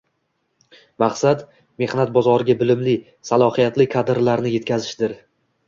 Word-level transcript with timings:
Maqsad, 1.03 1.43
mehnat 1.83 2.13
bozoriga 2.17 2.57
bilimli, 2.63 2.97
salohiyatli 3.33 3.89
kadrlarni 3.95 4.57
yetkazishdir 4.59 5.19